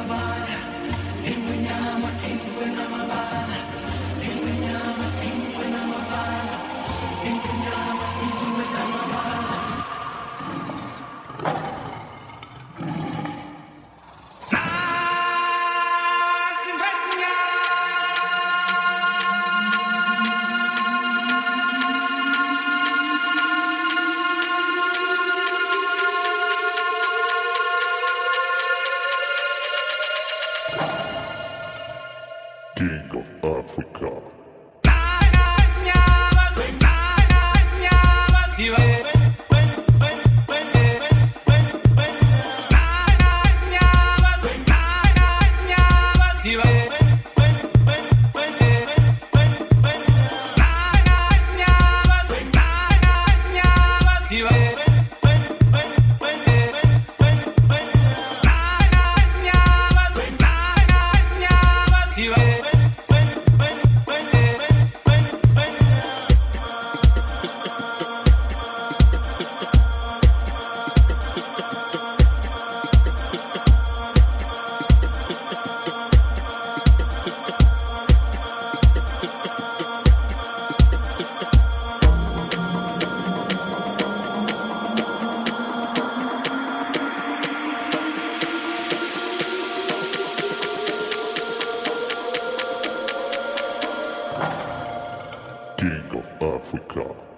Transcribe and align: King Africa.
King 0.00 0.49
Africa. 96.60 97.29